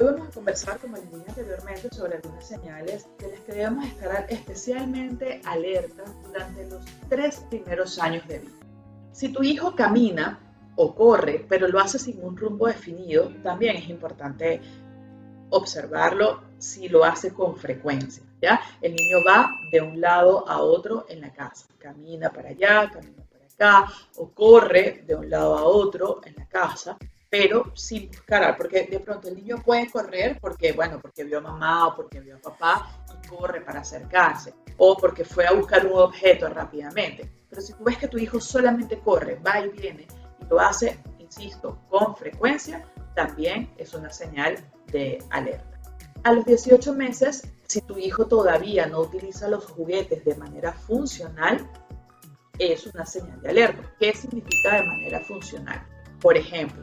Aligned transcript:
Hoy 0.00 0.06
vamos 0.06 0.26
a 0.26 0.30
conversar, 0.32 0.80
como 0.80 0.96
les 0.96 1.08
dije 1.08 1.24
anteriormente, 1.28 1.88
sobre 1.94 2.16
algunas 2.16 2.44
señales 2.44 3.06
de 3.18 3.30
las 3.30 3.40
que 3.42 3.52
debemos 3.52 3.86
estar 3.86 4.26
especialmente 4.28 5.40
alertas 5.44 6.10
durante 6.24 6.66
los 6.68 6.84
tres 7.08 7.44
primeros 7.48 7.96
años 8.00 8.26
de 8.26 8.40
vida. 8.40 8.50
Si 9.12 9.28
tu 9.28 9.44
hijo 9.44 9.76
camina 9.76 10.40
o 10.74 10.96
corre, 10.96 11.46
pero 11.48 11.68
lo 11.68 11.78
hace 11.78 12.00
sin 12.00 12.20
un 12.24 12.36
rumbo 12.36 12.66
definido, 12.66 13.30
también 13.44 13.76
es 13.76 13.88
importante 13.88 14.60
observarlo 15.50 16.42
si 16.58 16.88
lo 16.88 17.04
hace 17.04 17.32
con 17.32 17.56
frecuencia. 17.56 18.24
¿ya? 18.42 18.60
El 18.80 18.96
niño 18.96 19.18
va 19.24 19.48
de 19.70 19.80
un 19.80 20.00
lado 20.00 20.48
a 20.48 20.60
otro 20.60 21.06
en 21.08 21.20
la 21.20 21.32
casa, 21.32 21.66
camina 21.78 22.32
para 22.32 22.48
allá, 22.48 22.90
camina 22.90 23.22
para 23.30 23.44
acá, 23.44 23.92
o 24.16 24.28
corre 24.30 25.04
de 25.06 25.14
un 25.14 25.30
lado 25.30 25.56
a 25.56 25.62
otro 25.62 26.20
en 26.24 26.34
la 26.34 26.48
casa 26.48 26.98
pero 27.36 27.72
sin 27.74 28.06
buscar, 28.06 28.56
porque 28.56 28.84
de 28.84 29.00
pronto 29.00 29.26
el 29.26 29.34
niño 29.34 29.60
puede 29.60 29.90
correr 29.90 30.38
porque, 30.40 30.70
bueno, 30.70 31.00
porque 31.00 31.24
vio 31.24 31.38
a 31.38 31.40
mamá 31.40 31.88
o 31.88 31.96
porque 31.96 32.20
vio 32.20 32.36
a 32.36 32.38
papá 32.38 32.88
y 33.12 33.26
corre 33.26 33.60
para 33.60 33.80
acercarse, 33.80 34.54
o 34.76 34.96
porque 34.96 35.24
fue 35.24 35.44
a 35.44 35.52
buscar 35.52 35.84
un 35.84 35.98
objeto 35.98 36.48
rápidamente. 36.48 37.28
Pero 37.50 37.60
si 37.60 37.72
tú 37.72 37.82
ves 37.82 37.98
que 37.98 38.06
tu 38.06 38.18
hijo 38.18 38.38
solamente 38.40 39.00
corre, 39.00 39.34
va 39.44 39.58
y 39.58 39.68
viene, 39.70 40.06
y 40.40 40.44
lo 40.44 40.60
hace, 40.60 41.00
insisto, 41.18 41.82
con 41.90 42.14
frecuencia, 42.14 42.86
también 43.16 43.68
es 43.78 43.94
una 43.94 44.10
señal 44.10 44.54
de 44.92 45.18
alerta. 45.30 45.80
A 46.22 46.32
los 46.32 46.44
18 46.44 46.92
meses, 46.92 47.48
si 47.66 47.80
tu 47.80 47.98
hijo 47.98 48.28
todavía 48.28 48.86
no 48.86 49.00
utiliza 49.00 49.48
los 49.48 49.64
juguetes 49.64 50.24
de 50.24 50.36
manera 50.36 50.72
funcional, 50.72 51.68
es 52.60 52.86
una 52.86 53.04
señal 53.04 53.42
de 53.42 53.48
alerta. 53.48 53.92
¿Qué 53.98 54.14
significa 54.14 54.76
de 54.76 54.86
manera 54.86 55.20
funcional? 55.24 55.84
Por 56.20 56.36
ejemplo, 56.36 56.82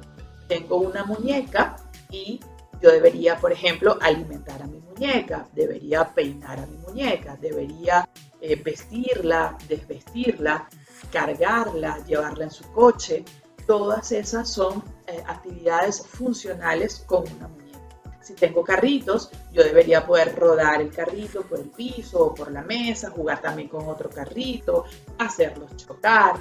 tengo 0.51 0.75
una 0.75 1.05
muñeca 1.05 1.77
y 2.09 2.41
yo 2.81 2.91
debería, 2.91 3.37
por 3.37 3.53
ejemplo, 3.53 3.97
alimentar 4.01 4.61
a 4.61 4.67
mi 4.67 4.79
muñeca, 4.79 5.47
debería 5.53 6.13
peinar 6.13 6.59
a 6.59 6.65
mi 6.65 6.75
muñeca, 6.75 7.37
debería 7.39 8.09
eh, 8.41 8.61
vestirla, 8.61 9.57
desvestirla, 9.69 10.67
cargarla, 11.09 12.03
llevarla 12.05 12.43
en 12.43 12.51
su 12.51 12.69
coche. 12.73 13.23
Todas 13.65 14.11
esas 14.11 14.49
son 14.49 14.83
eh, 15.07 15.23
actividades 15.25 16.05
funcionales 16.05 17.05
con 17.07 17.21
una 17.33 17.47
muñeca. 17.47 17.79
Si 18.19 18.33
tengo 18.33 18.61
carritos, 18.61 19.29
yo 19.53 19.63
debería 19.63 20.05
poder 20.05 20.35
rodar 20.35 20.81
el 20.81 20.91
carrito 20.91 21.43
por 21.43 21.59
el 21.59 21.69
piso 21.69 22.25
o 22.25 22.35
por 22.35 22.51
la 22.51 22.61
mesa, 22.61 23.09
jugar 23.09 23.39
también 23.39 23.69
con 23.69 23.87
otro 23.87 24.09
carrito, 24.09 24.83
hacerlos 25.17 25.77
chocar. 25.77 26.35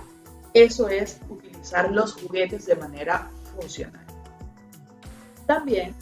Eso 0.52 0.88
es 0.88 1.20
utilizar 1.28 1.92
los 1.92 2.14
juguetes 2.14 2.66
de 2.66 2.74
manera 2.74 3.30
funcional. 3.54 4.09
También 5.50 5.96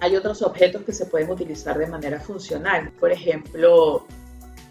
hay 0.00 0.16
otros 0.16 0.40
objetos 0.40 0.84
que 0.84 0.94
se 0.94 1.04
pueden 1.04 1.30
utilizar 1.30 1.76
de 1.76 1.86
manera 1.86 2.18
funcional. 2.18 2.90
Por 2.92 3.12
ejemplo, 3.12 4.06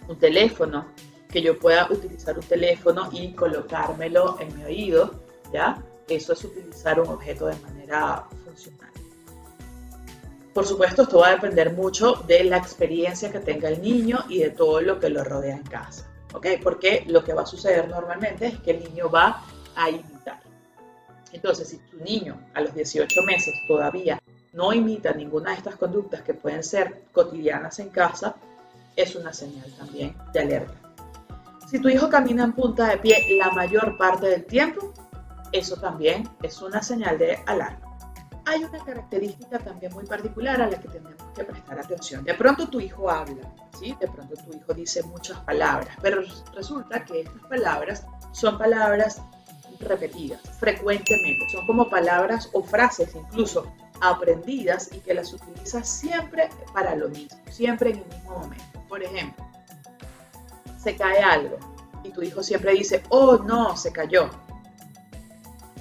un 0.07 0.17
teléfono, 0.17 0.87
que 1.29 1.43
yo 1.43 1.59
pueda 1.59 1.87
utilizar 1.91 2.35
un 2.35 2.43
teléfono 2.43 3.09
y 3.11 3.33
colocármelo 3.33 4.37
en 4.39 4.57
mi 4.57 4.63
oído, 4.63 5.11
¿ya? 5.53 5.79
Eso 6.07 6.33
es 6.33 6.43
utilizar 6.43 6.99
un 6.99 7.07
objeto 7.09 7.45
de 7.45 7.55
manera 7.57 8.25
funcional. 8.43 8.89
Por 10.55 10.65
supuesto, 10.65 11.03
esto 11.03 11.19
va 11.19 11.27
a 11.27 11.35
depender 11.35 11.73
mucho 11.73 12.13
de 12.25 12.45
la 12.45 12.57
experiencia 12.57 13.31
que 13.31 13.41
tenga 13.41 13.69
el 13.69 13.79
niño 13.79 14.25
y 14.27 14.39
de 14.39 14.49
todo 14.49 14.81
lo 14.81 14.99
que 14.99 15.09
lo 15.11 15.23
rodea 15.23 15.55
en 15.55 15.61
casa, 15.61 16.09
¿ok? 16.33 16.47
Porque 16.63 17.03
lo 17.05 17.23
que 17.23 17.35
va 17.35 17.43
a 17.43 17.45
suceder 17.45 17.87
normalmente 17.87 18.47
es 18.47 18.59
que 18.61 18.71
el 18.71 18.85
niño 18.85 19.11
va 19.11 19.43
a 19.75 19.91
imitar. 19.91 20.18
Entonces, 21.31 21.69
si 21.69 21.77
tu 21.77 21.97
niño 22.03 22.39
a 22.53 22.61
los 22.61 22.73
18 22.73 23.21
meses 23.23 23.53
todavía 23.67 24.19
no 24.53 24.73
imita 24.73 25.13
ninguna 25.13 25.51
de 25.51 25.57
estas 25.57 25.75
conductas 25.75 26.21
que 26.21 26.33
pueden 26.33 26.63
ser 26.63 27.03
cotidianas 27.11 27.79
en 27.79 27.89
casa, 27.89 28.35
es 28.95 29.15
una 29.15 29.31
señal 29.31 29.71
también 29.77 30.15
de 30.33 30.39
alerta. 30.39 30.73
Si 31.69 31.79
tu 31.79 31.87
hijo 31.87 32.09
camina 32.09 32.43
en 32.43 32.53
punta 32.53 32.87
de 32.87 32.97
pie 32.97 33.37
la 33.37 33.51
mayor 33.51 33.97
parte 33.97 34.27
del 34.27 34.45
tiempo, 34.45 34.91
eso 35.51 35.75
también 35.77 36.27
es 36.41 36.61
una 36.61 36.81
señal 36.81 37.17
de 37.17 37.37
alarma. 37.45 37.97
Hay 38.45 38.63
una 38.63 38.83
característica 38.83 39.59
también 39.59 39.93
muy 39.93 40.05
particular 40.05 40.59
a 40.59 40.67
la 40.67 40.79
que 40.79 40.87
tenemos 40.87 41.13
que 41.35 41.43
prestar 41.43 41.79
atención. 41.79 42.23
De 42.23 42.33
pronto 42.33 42.67
tu 42.67 42.79
hijo 42.79 43.09
habla, 43.09 43.53
¿sí? 43.79 43.95
De 43.99 44.07
pronto 44.07 44.35
tu 44.35 44.57
hijo 44.57 44.73
dice 44.73 45.03
muchas 45.03 45.39
palabras, 45.41 45.95
pero 46.01 46.23
resulta 46.55 47.05
que 47.05 47.21
estas 47.21 47.43
palabras 47.43 48.07
son 48.31 48.57
palabras 48.57 49.21
repetidas 49.79 50.41
frecuentemente. 50.59 51.49
Son 51.51 51.65
como 51.65 51.89
palabras 51.89 52.49
o 52.53 52.63
frases 52.63 53.15
incluso 53.15 53.71
aprendidas 54.01 54.89
y 54.93 54.99
que 54.99 55.13
las 55.13 55.33
utilizas 55.33 55.87
siempre 55.87 56.49
para 56.73 56.95
lo 56.95 57.09
mismo, 57.09 57.37
siempre 57.49 57.91
en 57.91 57.97
el 57.97 58.05
mismo 58.05 58.39
momento. 58.39 58.83
Por 58.87 59.03
ejemplo, 59.03 59.45
se 60.81 60.95
cae 60.95 61.19
algo 61.21 61.57
y 62.03 62.11
tu 62.11 62.21
hijo 62.21 62.43
siempre 62.43 62.73
dice, 62.73 63.03
oh 63.09 63.37
no, 63.37 63.75
se 63.75 63.91
cayó. 63.91 64.29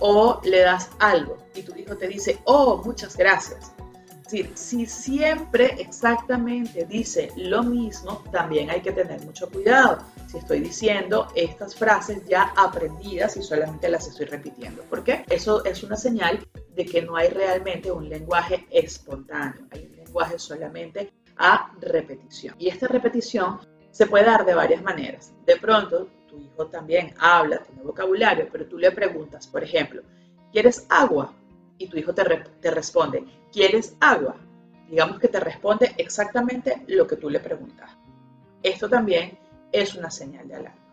O 0.01 0.41
le 0.45 0.61
das 0.61 0.91
algo 0.99 1.39
y 1.55 1.63
tu 1.63 1.75
hijo 1.77 1.97
te 1.97 2.09
dice, 2.09 2.41
oh, 2.45 2.83
muchas 2.85 3.17
gracias. 3.17 3.73
Decir, 4.29 4.51
si 4.57 4.85
siempre 4.85 5.75
exactamente 5.79 6.85
dice 6.85 7.33
lo 7.37 7.63
mismo, 7.63 8.23
también 8.31 8.69
hay 8.69 8.83
que 8.83 8.93
tener 8.93 9.23
mucho 9.25 9.49
cuidado 9.49 10.05
si 10.27 10.37
estoy 10.37 10.61
diciendo 10.61 11.29
estas 11.35 11.75
frases 11.75 12.23
ya 12.27 12.53
aprendidas 12.55 13.39
y 13.39 13.43
solamente 13.43 13.89
las 13.89 14.07
estoy 14.07 14.27
repitiendo. 14.27 14.83
¿Por 14.83 15.03
qué? 15.03 15.25
Eso 15.31 15.65
es 15.65 15.83
una 15.83 15.97
señal 15.97 16.47
de 16.75 16.85
que 16.85 17.01
no 17.01 17.17
hay 17.17 17.29
realmente 17.29 17.91
un 17.91 18.07
lenguaje 18.07 18.67
espontáneo, 18.71 19.67
hay 19.71 19.87
un 19.87 19.97
lenguaje 19.97 20.39
solamente 20.39 21.11
a 21.39 21.73
repetición. 21.81 22.55
Y 22.59 22.69
esta 22.69 22.87
repetición 22.87 23.61
se 23.91 24.07
puede 24.07 24.27
dar 24.27 24.45
de 24.45 24.53
varias 24.53 24.83
maneras. 24.83 25.33
De 25.47 25.57
pronto, 25.57 26.07
tu 26.29 26.39
hijo 26.39 26.67
también 26.67 27.15
habla, 27.19 27.63
tiene 27.63 27.83
vocabulario, 27.83 28.47
pero 28.53 28.67
tú 28.67 28.77
le 28.77 28.91
preguntas, 28.91 29.47
por 29.47 29.65
ejemplo, 29.65 30.03
¿quieres 30.53 30.85
agua? 30.91 31.33
Y 31.79 31.89
tu 31.89 31.97
hijo 31.97 32.13
te, 32.13 32.25
responde, 32.71 33.25
¿quieres 33.53 33.97
agua? 34.01 34.37
Digamos 34.89 35.19
que 35.19 35.29
te 35.29 35.41
responde 35.41 35.95
exactamente 35.97 36.83
lo 36.89 37.07
que 37.07 37.17
tú 37.17 37.31
le 37.31 37.41
preguntas. 37.41 37.91
Esto 38.63 38.89
también 38.89 39.39
es 39.71 39.95
una 39.95 40.11
señal 40.11 40.49
de 40.49 40.57
alarma. 40.57 40.85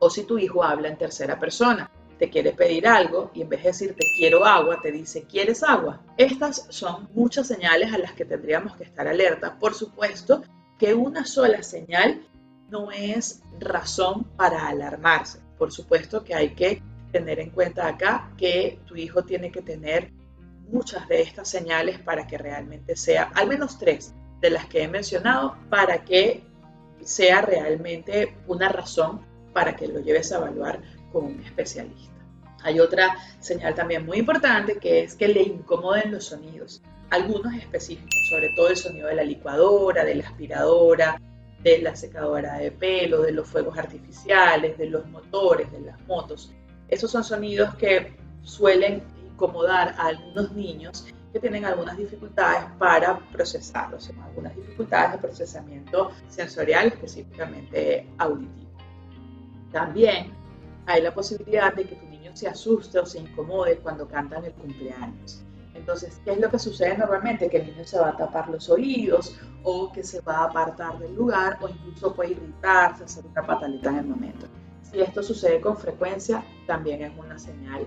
O 0.00 0.10
si 0.10 0.24
tu 0.24 0.38
hijo 0.38 0.64
habla 0.64 0.88
en 0.88 0.98
tercera 0.98 1.38
persona, 1.38 1.90
te 2.18 2.30
quiere 2.30 2.52
pedir 2.52 2.86
algo 2.86 3.30
y 3.34 3.42
en 3.42 3.48
vez 3.48 3.62
de 3.62 3.68
decirte 3.68 4.06
quiero 4.16 4.44
agua, 4.44 4.78
te 4.82 4.92
dice 4.92 5.24
¿quieres 5.24 5.62
agua? 5.62 6.00
Estas 6.16 6.66
son 6.70 7.08
muchas 7.12 7.46
señales 7.46 7.92
a 7.92 7.98
las 7.98 8.12
que 8.12 8.24
tendríamos 8.24 8.76
que 8.76 8.84
estar 8.84 9.06
alerta. 9.06 9.58
Por 9.58 9.74
supuesto 9.74 10.42
que 10.78 10.94
una 10.94 11.24
sola 11.24 11.62
señal 11.62 12.26
no 12.68 12.90
es 12.90 13.42
razón 13.60 14.24
para 14.36 14.68
alarmarse. 14.68 15.40
Por 15.58 15.72
supuesto 15.72 16.24
que 16.24 16.34
hay 16.34 16.54
que 16.54 16.82
tener 17.14 17.38
en 17.38 17.50
cuenta 17.50 17.86
acá 17.86 18.32
que 18.36 18.80
tu 18.86 18.96
hijo 18.96 19.22
tiene 19.22 19.52
que 19.52 19.62
tener 19.62 20.10
muchas 20.68 21.06
de 21.06 21.22
estas 21.22 21.48
señales 21.48 22.00
para 22.00 22.26
que 22.26 22.36
realmente 22.36 22.96
sea, 22.96 23.30
al 23.36 23.46
menos 23.46 23.78
tres 23.78 24.12
de 24.40 24.50
las 24.50 24.66
que 24.66 24.82
he 24.82 24.88
mencionado, 24.88 25.56
para 25.70 26.04
que 26.04 26.42
sea 27.04 27.40
realmente 27.40 28.36
una 28.48 28.68
razón 28.68 29.24
para 29.52 29.76
que 29.76 29.86
lo 29.86 30.00
lleves 30.00 30.32
a 30.32 30.38
evaluar 30.38 30.82
con 31.12 31.26
un 31.26 31.40
especialista. 31.44 32.12
Hay 32.64 32.80
otra 32.80 33.16
señal 33.38 33.76
también 33.76 34.04
muy 34.04 34.18
importante 34.18 34.78
que 34.78 35.04
es 35.04 35.14
que 35.14 35.28
le 35.28 35.42
incomoden 35.42 36.10
los 36.10 36.24
sonidos, 36.24 36.82
algunos 37.10 37.54
específicos, 37.54 38.26
sobre 38.28 38.48
todo 38.56 38.70
el 38.70 38.76
sonido 38.76 39.06
de 39.06 39.14
la 39.14 39.22
licuadora, 39.22 40.04
de 40.04 40.16
la 40.16 40.24
aspiradora, 40.24 41.20
de 41.62 41.78
la 41.78 41.94
secadora 41.94 42.58
de 42.58 42.72
pelo, 42.72 43.22
de 43.22 43.30
los 43.30 43.46
fuegos 43.46 43.78
artificiales, 43.78 44.76
de 44.76 44.86
los 44.86 45.06
motores, 45.06 45.70
de 45.70 45.80
las 45.80 46.00
motos. 46.08 46.52
Esos 46.88 47.10
son 47.10 47.24
sonidos 47.24 47.74
que 47.76 48.16
suelen 48.42 49.02
incomodar 49.24 49.94
a 49.98 50.06
algunos 50.08 50.52
niños 50.52 51.06
que 51.32 51.40
tienen 51.40 51.64
algunas 51.64 51.96
dificultades 51.96 52.64
para 52.78 53.18
procesarlos, 53.32 54.08
algunas 54.22 54.54
dificultades 54.54 55.12
de 55.12 55.18
procesamiento 55.18 56.12
sensorial, 56.28 56.86
específicamente 56.86 58.08
auditivo. 58.18 58.70
También 59.72 60.32
hay 60.86 61.02
la 61.02 61.12
posibilidad 61.12 61.74
de 61.74 61.84
que 61.84 61.96
tu 61.96 62.06
niño 62.06 62.30
se 62.36 62.46
asuste 62.46 63.00
o 63.00 63.06
se 63.06 63.18
incomode 63.18 63.78
cuando 63.78 64.06
cantan 64.06 64.44
el 64.44 64.52
cumpleaños. 64.52 65.42
Entonces, 65.74 66.20
¿qué 66.24 66.32
es 66.32 66.38
lo 66.38 66.48
que 66.48 66.58
sucede 66.60 66.96
normalmente? 66.96 67.50
Que 67.50 67.56
el 67.56 67.66
niño 67.66 67.84
se 67.84 67.98
va 67.98 68.10
a 68.10 68.16
tapar 68.16 68.48
los 68.48 68.70
oídos 68.70 69.36
o 69.64 69.90
que 69.92 70.04
se 70.04 70.20
va 70.20 70.36
a 70.36 70.44
apartar 70.44 70.98
del 71.00 71.14
lugar 71.16 71.58
o 71.60 71.68
incluso 71.68 72.14
puede 72.14 72.30
irritarse, 72.32 73.04
hacer 73.04 73.26
una 73.26 73.44
pataleta 73.44 73.90
en 73.90 73.96
el 73.96 74.06
momento. 74.06 74.46
Si 74.94 75.00
esto 75.00 75.24
sucede 75.24 75.60
con 75.60 75.76
frecuencia, 75.76 76.44
también 76.68 77.02
es 77.02 77.10
una 77.18 77.36
señal 77.36 77.84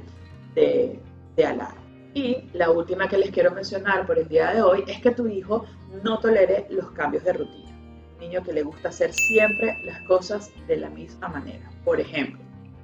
de, 0.53 0.99
alarma. 1.37 1.81
Y 2.13 2.49
la 2.51 2.69
última 2.69 3.07
que 3.07 3.17
les 3.17 3.31
quiero 3.31 3.51
mencionar 3.51 4.05
por 4.05 4.19
el 4.19 4.27
día 4.27 4.51
de 4.51 4.61
hoy 4.61 4.83
es 4.87 4.99
que 4.99 5.11
tu 5.11 5.25
hijo 5.25 5.63
no 6.03 6.19
tolere 6.19 6.67
los 6.69 6.91
cambios 6.91 7.23
de 7.23 7.31
rutina. 7.31 7.71
Un 8.15 8.19
niño 8.19 8.43
que 8.43 8.51
le 8.51 8.61
gusta 8.61 8.89
hacer 8.89 9.13
siempre 9.13 9.77
las 9.85 10.01
cosas 10.01 10.51
de 10.67 10.75
la 10.75 10.89
misma 10.89 11.29
manera. 11.29 11.71
Por 11.85 12.01
ejemplo, 12.01 12.41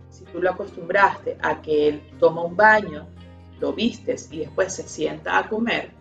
si 0.10 0.24
tú 0.24 0.42
lo 0.42 0.52
acostumbraste 0.52 1.38
a 1.42 1.62
que 1.62 1.90
él 1.90 2.02
toma 2.18 2.44
un 2.44 2.56
baño, 2.56 3.06
lo 3.60 3.74
vistes 3.74 4.32
y 4.32 4.40
después 4.40 4.74
se 4.74 4.84
sienta 4.84 5.38
a 5.38 5.50
comer, 5.50 5.92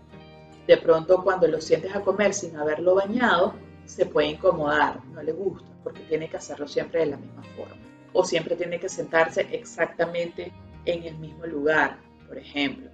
De 0.69 0.77
pronto 0.77 1.25
cuando 1.25 1.49
lo 1.49 1.61
sientes 1.61 1.93
a 1.97 2.03
comer 2.03 2.35
sin 2.35 2.57
haberlo 2.57 2.95
bañado, 2.95 3.55
se 3.85 4.07
puede 4.07 4.29
incomodar, 4.29 5.05
no 5.07 5.21
le 5.25 5.33
gusta, 5.33 5.67
porque 5.83 6.03
tiene 6.03 6.29
que 6.29 6.37
hacerlo 6.37 6.69
siempre 6.69 7.01
de 7.01 7.07
la 7.07 7.17
misma 7.17 7.43
forma. 7.57 7.92
O 8.13 8.25
siempre 8.25 8.57
tiene 8.57 8.79
que 8.79 8.89
sentarse 8.89 9.47
exactamente 9.53 10.53
en 10.85 11.05
el 11.05 11.17
mismo 11.19 11.47
lugar, 11.47 11.99
por 12.27 12.39
ejemplo. 12.39 12.91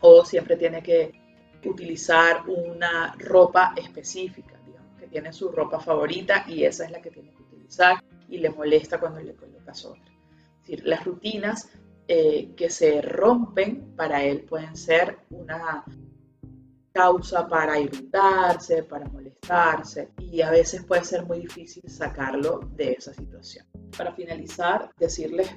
O 0.00 0.24
siempre 0.24 0.56
tiene 0.56 0.82
que 0.82 1.12
utilizar 1.64 2.48
una 2.48 3.14
ropa 3.18 3.72
específica, 3.76 4.58
digamos 4.66 4.98
que 4.98 5.06
tiene 5.06 5.32
su 5.32 5.50
ropa 5.50 5.78
favorita 5.78 6.44
y 6.48 6.64
esa 6.64 6.84
es 6.84 6.90
la 6.90 7.00
que 7.00 7.10
tiene 7.10 7.30
que 7.30 7.42
utilizar 7.42 8.02
y 8.28 8.38
le 8.38 8.50
molesta 8.50 8.98
cuando 8.98 9.20
le 9.20 9.34
colocas 9.34 9.84
otra. 9.84 10.12
Es 10.60 10.68
decir, 10.68 10.82
las 10.86 11.04
rutinas 11.04 11.68
eh, 12.08 12.52
que 12.56 12.68
se 12.68 13.00
rompen 13.00 13.94
para 13.96 14.24
él 14.24 14.42
pueden 14.42 14.76
ser 14.76 15.18
una 15.30 15.84
causa 16.92 17.48
para 17.48 17.78
irritarse, 17.78 18.82
para 18.82 19.08
molestarse 19.08 20.10
y 20.18 20.42
a 20.42 20.50
veces 20.50 20.84
puede 20.84 21.04
ser 21.04 21.24
muy 21.24 21.40
difícil 21.40 21.88
sacarlo 21.88 22.60
de 22.74 22.92
esa 22.92 23.14
situación. 23.14 23.66
Para 23.96 24.12
finalizar, 24.14 24.90
decirles, 24.98 25.50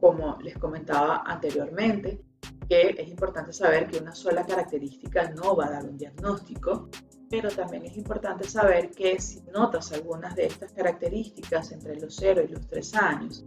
como 0.00 0.38
les 0.40 0.58
comentaba 0.58 1.22
anteriormente, 1.26 2.22
que 2.68 2.94
es 2.98 3.08
importante 3.08 3.52
saber 3.52 3.86
que 3.86 3.98
una 3.98 4.14
sola 4.14 4.44
característica 4.44 5.30
no 5.30 5.54
va 5.54 5.66
a 5.66 5.70
dar 5.70 5.84
un 5.84 5.96
diagnóstico, 5.96 6.88
pero 7.30 7.50
también 7.50 7.84
es 7.84 7.96
importante 7.96 8.48
saber 8.48 8.90
que 8.90 9.20
si 9.20 9.42
notas 9.52 9.92
algunas 9.92 10.34
de 10.34 10.46
estas 10.46 10.72
características 10.72 11.72
entre 11.72 11.98
los 12.00 12.14
0 12.16 12.42
y 12.46 12.52
los 12.52 12.66
3 12.66 12.94
años, 12.96 13.44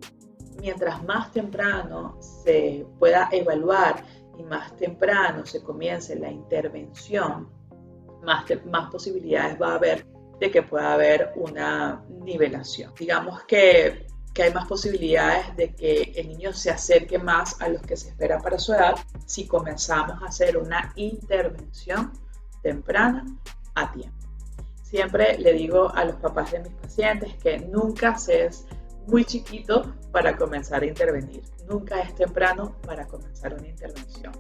mientras 0.60 1.04
más 1.04 1.32
temprano 1.32 2.20
se 2.22 2.86
pueda 3.00 3.30
evaluar 3.32 4.04
y 4.38 4.44
más 4.44 4.76
temprano 4.76 5.46
se 5.46 5.62
comience 5.62 6.16
la 6.16 6.32
intervención, 6.32 7.50
más, 8.24 8.46
más 8.66 8.92
posibilidades 8.92 9.62
va 9.62 9.74
a 9.74 9.76
haber 9.76 10.08
de 10.40 10.52
que 10.52 10.64
pueda 10.64 10.94
haber 10.94 11.34
una 11.36 12.04
nivelación. 12.10 12.94
Digamos 13.00 13.44
que, 13.44 14.08
que 14.36 14.44
hay 14.44 14.54
más 14.54 14.68
posibilidades 14.68 15.56
de 15.56 15.74
que 15.74 16.12
el 16.18 16.28
niño 16.28 16.52
se 16.52 16.70
acerque 16.70 17.18
más 17.18 17.60
a 17.62 17.70
los 17.70 17.82
que 17.82 17.96
se 17.96 18.10
espera 18.10 18.38
para 18.40 18.60
su 18.60 18.74
edad 18.74 18.96
si 19.26 19.48
comenzamos 19.48 20.22
a 20.22 20.26
hacer 20.26 20.58
una 20.58 20.92
intervención 20.98 22.12
temprana 22.62 23.26
a 23.76 23.94
tiempo. 23.94 24.18
Siempre 24.84 25.38
le 25.40 25.54
digo 25.54 25.90
a 25.96 26.04
los 26.04 26.18
papás 26.18 26.52
de 26.52 26.60
mis 26.60 26.74
pacientes 26.74 27.34
que 27.36 27.60
nunca 27.60 28.18
se 28.18 28.48
es 28.48 28.66
muy 29.08 29.24
chiquito 29.24 29.96
para 30.12 30.36
comenzar 30.36 30.84
a 30.84 30.86
intervenir. 30.86 31.42
Nunca 31.70 32.02
es 32.02 32.14
temprano 32.16 32.76
para 32.86 33.08
comenzar 33.08 33.54
una 33.54 33.70
intervención. 33.70 34.34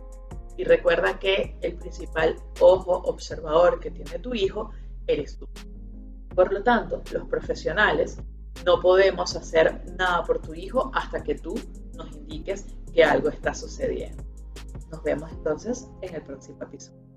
Y 0.57 0.65
recuerda 0.65 1.19
que 1.19 1.57
el 1.61 1.75
principal 1.75 2.35
ojo 2.59 2.97
observador 3.05 3.79
que 3.79 3.91
tiene 3.91 4.19
tu 4.19 4.33
hijo 4.33 4.71
eres 5.07 5.37
tú. 5.37 5.47
Por 6.35 6.51
lo 6.51 6.63
tanto, 6.63 7.01
los 7.13 7.27
profesionales 7.29 8.17
no 8.63 8.79
podemos 8.79 9.35
hacer 9.35 9.83
nada 9.97 10.23
por 10.23 10.39
tu 10.39 10.53
hijo 10.53 10.91
hasta 10.93 11.23
que 11.23 11.35
tú 11.35 11.55
nos 11.95 12.15
indiques 12.15 12.65
que 12.93 13.03
algo 13.03 13.29
está 13.29 13.53
sucediendo. 13.53 14.23
Nos 14.91 15.03
vemos 15.03 15.31
entonces 15.31 15.89
en 16.01 16.15
el 16.15 16.23
próximo 16.23 16.61
episodio. 16.63 17.14